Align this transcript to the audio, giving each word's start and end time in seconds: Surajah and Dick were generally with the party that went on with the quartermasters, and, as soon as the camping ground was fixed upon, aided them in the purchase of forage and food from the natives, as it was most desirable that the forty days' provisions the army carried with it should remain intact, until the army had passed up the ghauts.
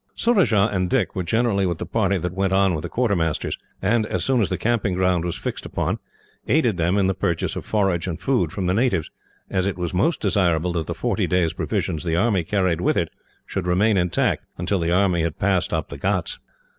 Surajah 0.15 0.69
and 0.73 0.89
Dick 0.89 1.15
were 1.15 1.21
generally 1.21 1.63
with 1.67 1.77
the 1.77 1.85
party 1.85 2.17
that 2.17 2.33
went 2.33 2.51
on 2.51 2.73
with 2.73 2.81
the 2.81 2.89
quartermasters, 2.89 3.55
and, 3.83 4.07
as 4.07 4.25
soon 4.25 4.41
as 4.41 4.49
the 4.49 4.57
camping 4.57 4.95
ground 4.95 5.23
was 5.23 5.37
fixed 5.37 5.63
upon, 5.63 5.99
aided 6.47 6.77
them 6.77 6.97
in 6.97 7.05
the 7.05 7.13
purchase 7.13 7.55
of 7.55 7.63
forage 7.67 8.07
and 8.07 8.19
food 8.19 8.51
from 8.51 8.65
the 8.65 8.73
natives, 8.73 9.11
as 9.51 9.67
it 9.67 9.77
was 9.77 9.93
most 9.93 10.19
desirable 10.19 10.73
that 10.73 10.87
the 10.87 10.95
forty 10.95 11.27
days' 11.27 11.53
provisions 11.53 12.03
the 12.03 12.15
army 12.15 12.43
carried 12.43 12.81
with 12.81 12.97
it 12.97 13.09
should 13.45 13.67
remain 13.67 13.95
intact, 13.95 14.43
until 14.57 14.79
the 14.79 14.91
army 14.91 15.21
had 15.21 15.37
passed 15.37 15.71
up 15.71 15.89
the 15.89 15.99
ghauts. 15.99 16.39